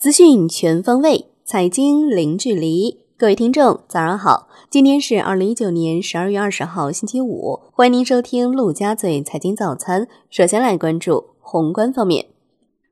[0.00, 3.00] 资讯全方位，财经零距离。
[3.16, 4.46] 各位听众，早上好！
[4.70, 7.58] 今天是二零一九年十二月二十号，星期五。
[7.72, 10.06] 欢迎您收听陆家嘴财经早餐。
[10.30, 12.26] 首先来关注宏观方面，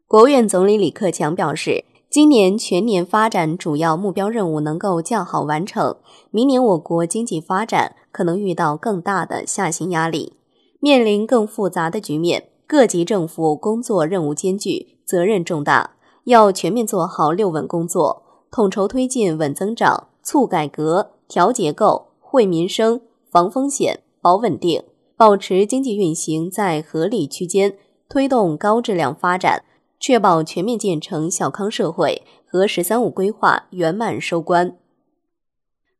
[0.08, 5.94] 国务院总理李克强表示，今年全年发展主要目标任务能够较好完成，
[6.32, 10.32] 明年我国经济发展可能遇到更大的下行压力，
[10.80, 15.92] 面临更复杂的局面，各级政府工作任务艰巨，责任重大。
[16.26, 24.82] 要全面做好六稳工作，统筹推进稳增长、促改革、调结构、惠民生、防风险、保稳定，
[25.16, 27.76] 保持经济运行在合理区间，
[28.08, 29.62] 推动高质量发展，
[30.00, 34.76] 确保全面建成小康社会和“十三五”规划圆满收官。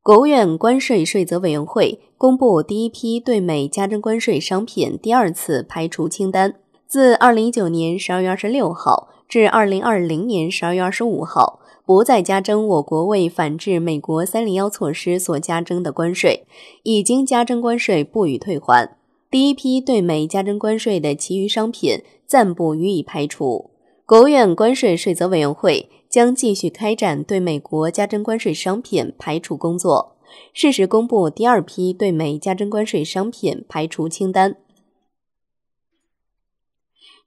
[0.02, 6.56] 国务院关税税则委员会公布第一批对美加征关税商品第二次排除清单，
[6.88, 9.10] 自二零一九年十二月二十六号。
[9.28, 16.46] 至二零二零年十二月二十五号，不再加征我国为反制美国“三零幺”措施所加征的关税，
[16.84, 18.96] 已经加征关税不予退还。
[19.28, 23.70] 第一批对美加征关税的其余商品暂不予以排除。
[24.04, 30.16] 国务院关税税则委员会将继续开展对美国加征关税商品排除工作，
[30.52, 34.56] 适时公布第二批对美加征关税商品排除清单。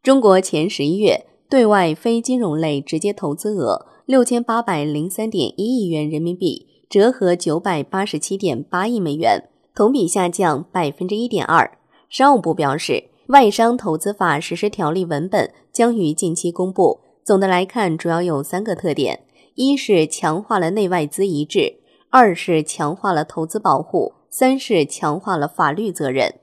[0.02, 1.26] 中国前十一月。
[1.50, 11.80] 对外非金融类直接投资额六千八百零三点一亿元人民币，折合九百八十七点八亿美元，同比下降百分之一点二。
[12.08, 17.00] 商务部表示，外商投资法实施条例文本将于近期公布。
[17.24, 19.22] 总的来看，主要有三个特点：
[19.56, 21.80] 一是强化了内外资一致；
[22.12, 26.36] 二是强化了投资保护；三是强化了法律责任。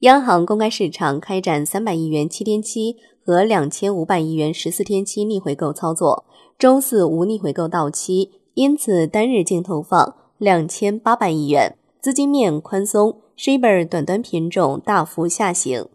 [0.00, 2.96] 央行公开市场开展三百亿元七天期
[3.28, 6.24] 和两千五百亿元十四天期逆回购操作，
[6.58, 15.88] 周四无逆回购到期，因此单日净投放两千八百亿元，资金面宽松，Shibor 短端品种大幅下行。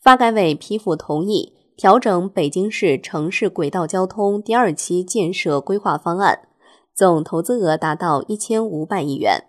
[0.00, 6.46] 发改委批复同意调整北京市城市轨道交通第二期建设规划方案，
[6.94, 9.42] 总投资额达到一千五百亿元。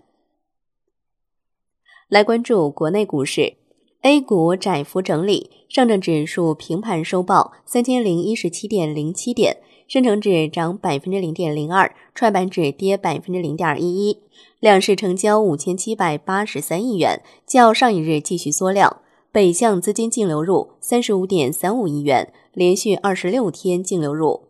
[2.08, 3.58] 来关注国内股市
[4.02, 9.58] ，A 股窄幅整理，上证指数平盘收报三千零一十七点零七点，
[9.88, 14.20] 深成指涨百分之零点零二，创业板指跌百分之零点一一，
[14.60, 19.02] 两市成交五千七百八十三亿元，较上一日继续缩量，
[19.32, 24.42] 北向资金净流入三十五点三五亿元，连续二十六天净流入。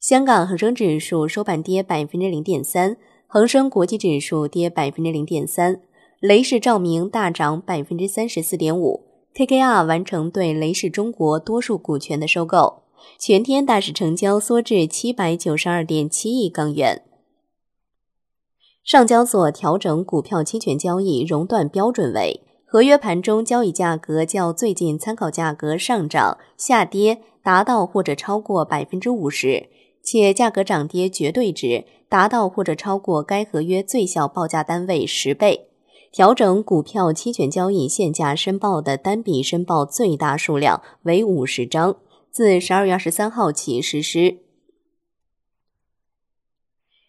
[0.00, 2.96] 香港恒生指数收盘跌百分之零点三，
[3.26, 5.80] 恒生国际指数跌百分之零点三。
[6.22, 12.84] 雷士照明大涨百分之三十四点五，KKR 完成对雷士中国多数股权的收购，
[13.18, 17.02] 全天大市成交缩至七百九十二点七亿港元。
[18.84, 29.68] 上交所调整股票期权交易熔断标准为：合约盘中交易价格较最近参考价格上涨、下跌达到或者超过百分之五十，
[30.04, 35.70] 且价格涨跌绝对值达到或者超过该合约最小报价单位十倍。
[36.12, 41.96] 调整股票期权交易限价申报的单笔申报最大数量为五十张，
[42.30, 44.40] 自十二月二十三号起实施。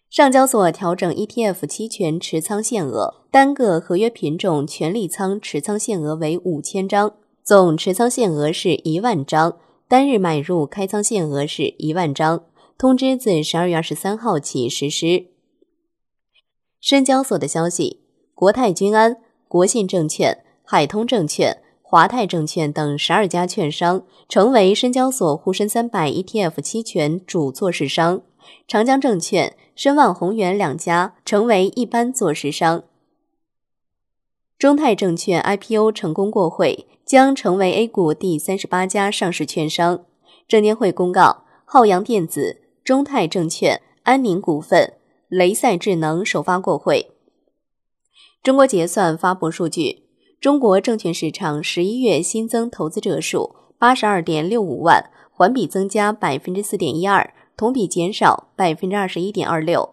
[0.10, 9.58] 上交所调整 ETF 期权持仓限额，单个合约品种权利仓持仓限额为五千张，总持仓限额是一万张，
[9.90, 12.46] 单日买入开仓限额是一万张。
[12.78, 15.26] 通知自十二月二十三号起实施。
[16.80, 18.03] 深交所的消息。
[18.44, 19.16] 国泰君安、
[19.48, 28.22] 国信证券、海通证券、华泰证券等十二家券商成为深交所沪深三百 ETF 期权主做市商，
[28.68, 32.84] 长江证券、申万宏源两家成为一般做市商。
[34.60, 40.04] 中泰证券 IPO 成功过会，将成为 A 股第三十八家上市券商。
[40.50, 44.96] 证监会公告，浩洋电子、中泰证券、安宁股份、
[45.30, 47.13] 雷赛智能首发过会。
[48.44, 50.04] 中国结算发布数据，
[50.42, 59.92] 中国证券市场十一月新增投资者数八十二点六五万，环比增加百分之四点一二，同比减少百分之二十一点二六。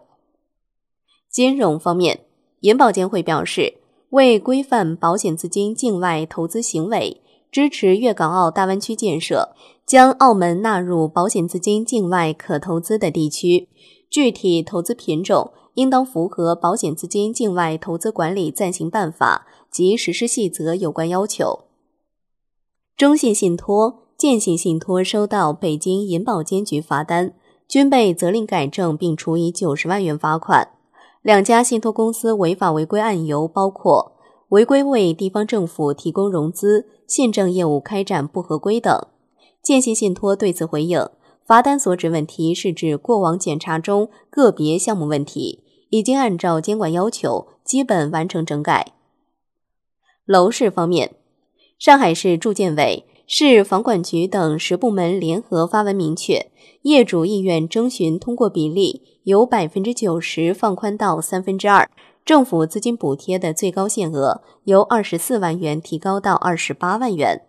[1.29, 2.25] 金融方面，
[2.59, 3.75] 银保监会表示，
[4.09, 9.55] 为规范保险资金境外投资行为，支持粤港澳大湾区建设，
[9.85, 13.69] 将澳门纳入保险资金境外可投资的地区，
[14.11, 15.51] 具体投资品种。
[15.75, 21.61] 应当符合保险资金境外投资管理暂行办法及实施细则有关要求。
[22.97, 27.33] 中信信托建信信托收到北京银保监局罚单，
[27.69, 30.73] 均被责令改正并处以九十万元罚款。
[31.21, 34.17] 两家信托公司违法违规案由包括
[34.49, 39.07] 违规为地方政府提供融资、信证业务开展不合规等。
[39.63, 41.07] 建信信托对此回应，
[41.51, 48.93] 罚单所指问题是指过往检查中个别项目问题，已经按照监管要求基本完成整改。
[50.23, 51.11] 楼市方面，
[51.77, 53.05] 上海市住建委。
[53.27, 56.49] 市房管局等十部门联合发文明确，
[56.83, 61.91] 业主意愿征询通过比例由百分之九十放宽到三分之二，
[62.23, 67.41] 政府资金补贴的最高限额由二十四万元提高到二十八万元，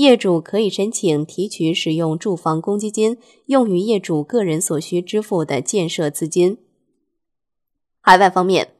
[0.00, 6.56] 业主可以申请提取使用住房公积金用于业主个人所需支付的建设资金。
[8.00, 8.70] 海外方面，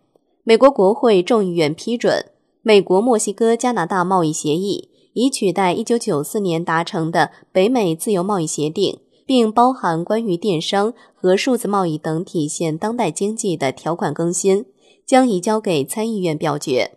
[0.44, 2.30] 美国国会众议院批准
[2.62, 4.88] 美国墨西哥加拿大贸易协议。
[5.12, 14.66] 以取代1994年达成的北美自由贸易协定，并包含关于电商和数字贸易等体现当代经济的条款更新，
[15.04, 16.92] 将移交给参议院表决。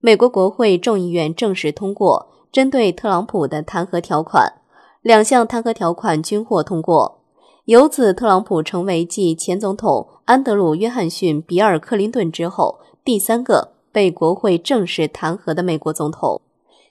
[0.00, 4.60] 美国国会众议院正式通过针对特朗普的弹劾条款，
[5.02, 7.18] 两项弹劾条款均获通过，
[7.64, 16.42] 由此特朗普成为继前总统安德鲁·约翰逊·比尔·克林顿之后第三个被国会正式弹劾的美国总统。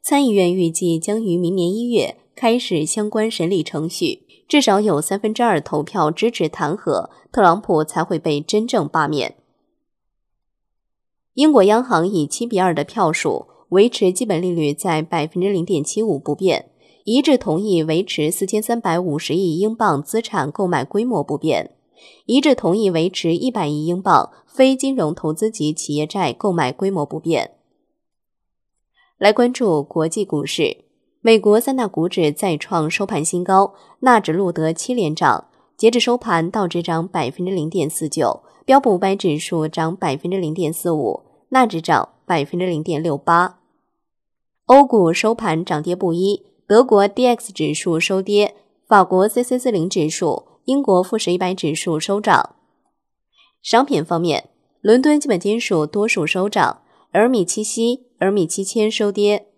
[0.02, 9.38] 参议院预计将于明年一月开始相关审理程序，至少有三分之二投票支持弹劾特朗普，才会被真正罢免。
[11.36, 16.70] 英国央行以七比二的票数维持基本利率在百分之零点七五不变，
[17.06, 21.72] 一致同意维持四千三百五十亿英镑资产购买规模不变，
[22.28, 27.52] 一致同意维持一百亿英镑非金融投资级企业债购买规模不变。
[29.18, 30.86] 来关注国际股市，
[31.22, 35.48] 美国三大股指再创收盘新高，纳指录得七连涨。
[35.76, 43.63] 截至收盘，道指涨百分之零点四九，标普五百指数涨百分之零点四五，纳指涨百分之零点六八。
[44.66, 48.56] 欧股收盘涨跌不一，德国 D X 指数收跌，
[48.88, 52.56] 法国 C C 四零指数、英国富时一百指数收涨。
[53.62, 54.50] 商品方面，
[54.82, 56.82] 伦敦基本金属多数收涨，
[57.12, 58.08] 而米七锡。
[58.20, 59.50] 而米七千收跌，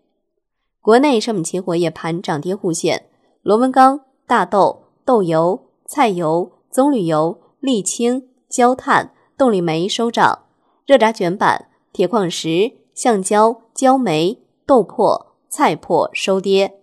[0.82, 3.06] 国内商品期货夜盘涨跌互现，
[3.44, 10.46] 螺纹钢、大豆、豆油、菜油、棕榈油、沥青、焦炭、动力煤收涨，
[10.88, 16.80] 热轧卷板、铁矿石、橡胶、焦煤、豆粕、菜粕收跌。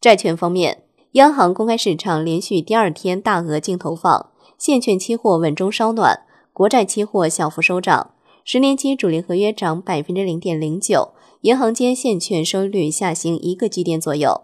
[0.00, 8.12] 债券方面，央行公开市场连续第二天大额净投放，现券期货稳中稍暖，国债期货小幅收涨。
[8.44, 14.42] 十年期主力合约涨百分之零点零九，银行间现券收益率下行一个基点左右。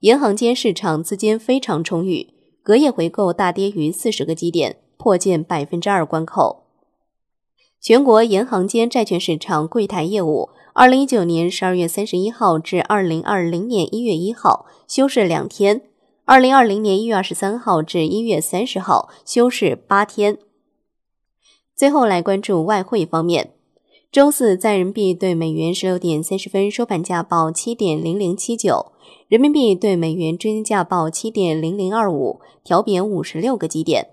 [0.00, 2.32] 银行间市场资金非常充裕，
[2.62, 6.64] 隔夜回购大跌逾四十个基点，破近百分之二关口。
[7.80, 15.82] 全国银行间债券市场柜台业务，二零一九年十二月三十一号至二零二零年一月一号休市两天，
[16.24, 20.36] 二零二零年一月二十三号至一月三十号休市八天。
[21.76, 23.52] 最后来关注外汇方面，
[24.10, 28.90] 周四在人民币对美元十六点三十分收盘价报七点零零七九，
[29.28, 34.08] 人民币对美元中间价报七点零零二五，调贬五十六个基点。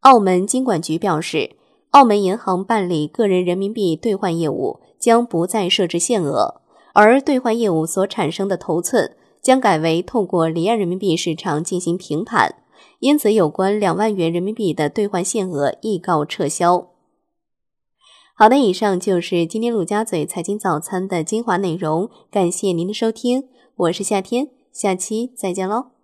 [0.00, 1.57] 澳门金管局表示，
[1.98, 6.60] 澳门银行办理个人人民币兑换业务将不再设置限额，
[6.92, 12.54] 而兑换业务所产生的头寸将改为透过离岸人民币市场进行平盘。
[13.00, 16.86] 因此，有关两万元人民币的兑换限额亦告撤销。
[18.36, 25.97] 好的，以上就是今天陆家嘴财经早餐的精华内容，感谢您的收听，我是夏天，下期再见喽。